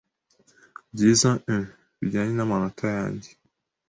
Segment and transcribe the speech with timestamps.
[0.93, 1.61] byiza un
[2.01, 3.29] bijyanye n'amanota yanjye.”